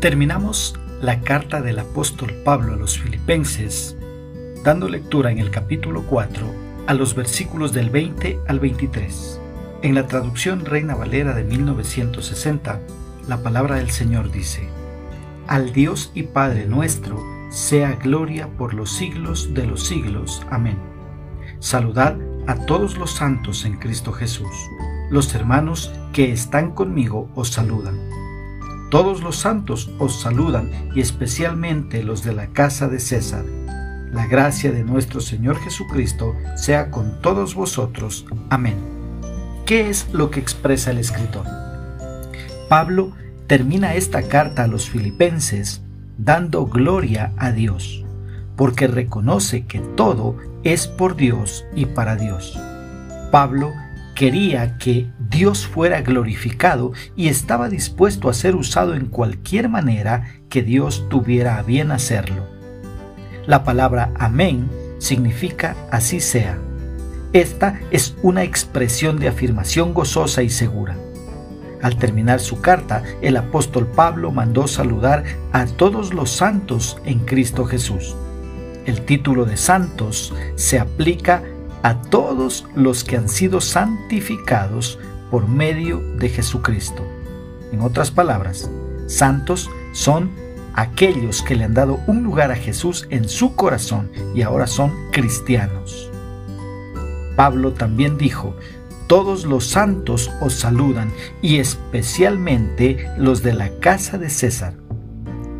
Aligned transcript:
Terminamos 0.00 0.78
la 1.00 1.22
carta 1.22 1.60
del 1.60 1.80
apóstol 1.80 2.32
Pablo 2.44 2.74
a 2.74 2.76
los 2.76 3.00
filipenses 3.00 3.96
dando 4.62 4.88
lectura 4.88 5.32
en 5.32 5.38
el 5.38 5.50
capítulo 5.50 6.04
4 6.06 6.46
a 6.86 6.94
los 6.94 7.16
versículos 7.16 7.72
del 7.72 7.90
20 7.90 8.38
al 8.46 8.60
23. 8.60 9.40
En 9.82 9.96
la 9.96 10.06
traducción 10.06 10.64
Reina 10.64 10.94
Valera 10.94 11.34
de 11.34 11.42
1960, 11.42 12.80
la 13.26 13.42
palabra 13.42 13.74
del 13.76 13.90
Señor 13.90 14.30
dice, 14.30 14.68
Al 15.48 15.72
Dios 15.72 16.12
y 16.14 16.22
Padre 16.22 16.66
nuestro 16.66 17.20
sea 17.50 17.94
gloria 17.96 18.46
por 18.56 18.74
los 18.74 18.92
siglos 18.92 19.52
de 19.52 19.66
los 19.66 19.82
siglos. 19.82 20.46
Amén. 20.48 20.78
Saludad 21.58 22.16
a 22.46 22.54
todos 22.66 22.98
los 22.98 23.10
santos 23.10 23.64
en 23.64 23.76
Cristo 23.76 24.12
Jesús. 24.12 24.54
Los 25.10 25.34
hermanos 25.34 25.92
que 26.12 26.30
están 26.30 26.70
conmigo 26.70 27.28
os 27.34 27.48
saludan. 27.48 28.27
Todos 28.90 29.22
los 29.22 29.36
santos 29.36 29.90
os 29.98 30.22
saludan 30.22 30.70
y 30.94 31.00
especialmente 31.00 32.02
los 32.02 32.24
de 32.24 32.32
la 32.32 32.46
casa 32.46 32.88
de 32.88 33.00
César. 33.00 33.44
La 34.12 34.26
gracia 34.26 34.72
de 34.72 34.82
nuestro 34.82 35.20
Señor 35.20 35.58
Jesucristo 35.60 36.34
sea 36.56 36.90
con 36.90 37.20
todos 37.20 37.54
vosotros. 37.54 38.24
Amén. 38.48 38.76
¿Qué 39.66 39.90
es 39.90 40.08
lo 40.12 40.30
que 40.30 40.40
expresa 40.40 40.90
el 40.90 40.98
escritor? 40.98 41.44
Pablo 42.70 43.12
termina 43.46 43.94
esta 43.94 44.22
carta 44.22 44.64
a 44.64 44.68
los 44.68 44.88
filipenses 44.88 45.82
dando 46.16 46.64
gloria 46.64 47.32
a 47.36 47.52
Dios, 47.52 48.04
porque 48.56 48.86
reconoce 48.86 49.66
que 49.66 49.80
todo 49.80 50.36
es 50.64 50.86
por 50.86 51.14
Dios 51.14 51.66
y 51.74 51.84
para 51.84 52.16
Dios. 52.16 52.58
Pablo 53.30 53.74
quería 54.18 54.78
que 54.78 55.06
Dios 55.30 55.68
fuera 55.68 56.00
glorificado 56.00 56.92
y 57.14 57.28
estaba 57.28 57.68
dispuesto 57.68 58.28
a 58.28 58.34
ser 58.34 58.56
usado 58.56 58.94
en 58.94 59.06
cualquier 59.06 59.68
manera 59.68 60.40
que 60.48 60.64
Dios 60.64 61.06
tuviera 61.08 61.56
a 61.56 61.62
bien 61.62 61.92
hacerlo. 61.92 62.42
La 63.46 63.62
palabra 63.62 64.10
amén 64.18 64.68
significa 64.98 65.76
así 65.92 66.18
sea. 66.18 66.58
Esta 67.32 67.78
es 67.92 68.16
una 68.24 68.42
expresión 68.42 69.20
de 69.20 69.28
afirmación 69.28 69.94
gozosa 69.94 70.42
y 70.42 70.50
segura. 70.50 70.96
Al 71.80 71.96
terminar 71.96 72.40
su 72.40 72.60
carta, 72.60 73.04
el 73.22 73.36
apóstol 73.36 73.86
Pablo 73.86 74.32
mandó 74.32 74.66
saludar 74.66 75.22
a 75.52 75.66
todos 75.66 76.12
los 76.12 76.32
santos 76.32 76.98
en 77.04 77.20
Cristo 77.20 77.66
Jesús. 77.66 78.16
El 78.84 79.02
título 79.02 79.44
de 79.44 79.56
santos 79.56 80.34
se 80.56 80.80
aplica 80.80 81.36
a 81.36 81.57
todos 82.02 82.66
los 82.74 83.04
que 83.04 83.16
han 83.16 83.28
sido 83.28 83.60
santificados 83.60 84.98
por 85.30 85.48
medio 85.48 86.00
de 86.16 86.28
Jesucristo. 86.28 87.04
En 87.72 87.80
otras 87.80 88.10
palabras, 88.10 88.70
santos 89.06 89.70
son 89.92 90.30
aquellos 90.74 91.42
que 91.42 91.56
le 91.56 91.64
han 91.64 91.74
dado 91.74 92.00
un 92.06 92.22
lugar 92.22 92.52
a 92.52 92.56
Jesús 92.56 93.06
en 93.10 93.28
su 93.28 93.54
corazón 93.54 94.10
y 94.34 94.42
ahora 94.42 94.66
son 94.66 94.92
cristianos. 95.12 96.10
Pablo 97.36 97.72
también 97.72 98.18
dijo, 98.18 98.54
todos 99.06 99.44
los 99.44 99.66
santos 99.66 100.30
os 100.40 100.54
saludan 100.54 101.10
y 101.40 101.58
especialmente 101.58 103.10
los 103.16 103.42
de 103.42 103.54
la 103.54 103.70
casa 103.80 104.18
de 104.18 104.28
César. 104.28 104.74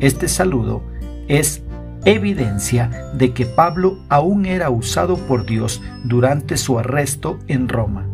Este 0.00 0.28
saludo 0.28 0.82
es 1.28 1.62
evidencia 2.04 2.90
de 3.14 3.32
que 3.32 3.46
Pablo 3.46 3.98
aún 4.08 4.46
era 4.46 4.70
usado 4.70 5.16
por 5.16 5.46
Dios 5.46 5.82
durante 6.04 6.56
su 6.56 6.78
arresto 6.78 7.38
en 7.46 7.68
Roma. 7.68 8.06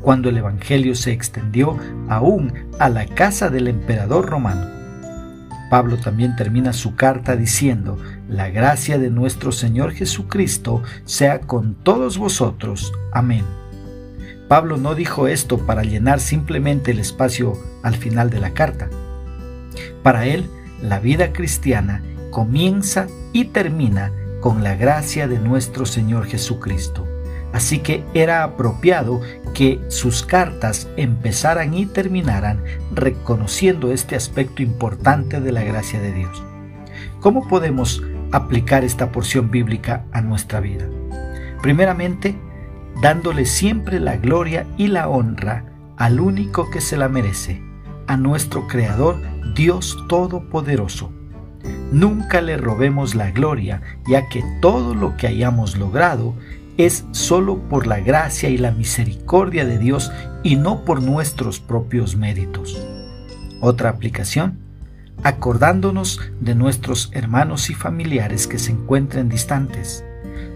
Cuando 0.00 0.28
el 0.28 0.36
Evangelio 0.36 0.94
se 0.94 1.12
extendió 1.12 1.76
aún 2.08 2.52
a 2.78 2.88
la 2.88 3.06
casa 3.06 3.50
del 3.50 3.68
emperador 3.68 4.28
romano. 4.28 4.66
Pablo 5.70 5.96
también 5.96 6.36
termina 6.36 6.72
su 6.72 6.96
carta 6.96 7.34
diciendo, 7.34 7.98
la 8.28 8.50
gracia 8.50 8.98
de 8.98 9.10
nuestro 9.10 9.52
Señor 9.52 9.92
Jesucristo 9.92 10.82
sea 11.04 11.40
con 11.40 11.74
todos 11.74 12.18
vosotros. 12.18 12.92
Amén. 13.12 13.44
Pablo 14.48 14.76
no 14.76 14.94
dijo 14.94 15.28
esto 15.28 15.58
para 15.58 15.82
llenar 15.82 16.20
simplemente 16.20 16.90
el 16.90 16.98
espacio 16.98 17.54
al 17.82 17.94
final 17.94 18.28
de 18.28 18.40
la 18.40 18.50
carta. 18.50 18.90
Para 20.02 20.26
él, 20.26 20.50
la 20.82 20.98
vida 20.98 21.32
cristiana 21.32 22.02
comienza 22.32 23.06
y 23.32 23.44
termina 23.44 24.10
con 24.40 24.64
la 24.64 24.74
gracia 24.74 25.28
de 25.28 25.38
nuestro 25.38 25.86
Señor 25.86 26.26
Jesucristo. 26.26 27.06
Así 27.52 27.78
que 27.78 28.02
era 28.14 28.42
apropiado 28.42 29.20
que 29.54 29.78
sus 29.88 30.24
cartas 30.24 30.88
empezaran 30.96 31.74
y 31.74 31.86
terminaran 31.86 32.64
reconociendo 32.92 33.92
este 33.92 34.16
aspecto 34.16 34.62
importante 34.62 35.40
de 35.40 35.52
la 35.52 35.62
gracia 35.62 36.00
de 36.00 36.12
Dios. 36.12 36.42
¿Cómo 37.20 37.46
podemos 37.46 38.02
aplicar 38.32 38.82
esta 38.82 39.12
porción 39.12 39.50
bíblica 39.50 40.06
a 40.10 40.22
nuestra 40.22 40.60
vida? 40.60 40.88
Primeramente, 41.60 42.34
dándole 43.02 43.44
siempre 43.44 44.00
la 44.00 44.16
gloria 44.16 44.66
y 44.78 44.88
la 44.88 45.08
honra 45.08 45.66
al 45.98 46.18
único 46.18 46.70
que 46.70 46.80
se 46.80 46.96
la 46.96 47.08
merece, 47.08 47.62
a 48.06 48.16
nuestro 48.16 48.66
Creador, 48.66 49.16
Dios 49.54 49.98
Todopoderoso 50.08 51.12
Nunca 51.92 52.40
le 52.40 52.56
robemos 52.56 53.14
la 53.14 53.30
gloria, 53.32 53.82
ya 54.08 54.26
que 54.30 54.42
todo 54.62 54.94
lo 54.94 55.18
que 55.18 55.26
hayamos 55.26 55.76
logrado 55.76 56.34
es 56.78 57.04
solo 57.10 57.58
por 57.68 57.86
la 57.86 58.00
gracia 58.00 58.48
y 58.48 58.56
la 58.56 58.70
misericordia 58.70 59.66
de 59.66 59.78
Dios 59.78 60.10
y 60.42 60.56
no 60.56 60.86
por 60.86 61.02
nuestros 61.02 61.60
propios 61.60 62.16
méritos. 62.16 62.82
Otra 63.60 63.90
aplicación, 63.90 64.58
acordándonos 65.22 66.18
de 66.40 66.54
nuestros 66.54 67.10
hermanos 67.12 67.68
y 67.68 67.74
familiares 67.74 68.46
que 68.46 68.58
se 68.58 68.72
encuentren 68.72 69.28
distantes, 69.28 70.02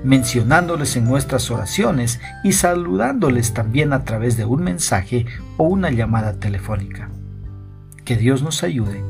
mencionándoles 0.05 0.97
en 0.97 1.05
nuestras 1.05 1.51
oraciones 1.51 2.19
y 2.45 2.53
saludándoles 2.53 3.53
también 3.53 3.93
a 3.93 4.05
través 4.05 4.39
de 4.39 4.47
un 4.47 4.65
mensaje 4.65 5.27
o 5.59 5.65
una 5.65 5.91
llamada 5.91 6.41
telefónica. 6.41 7.11
Que 8.07 8.17
Dios 8.17 8.43
nos 8.43 8.63
ayude 8.63 9.03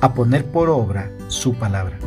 a 0.00 0.14
poner 0.14 0.46
por 0.46 0.70
obra 0.70 1.10
su 1.28 1.54
palabra. 1.54 1.98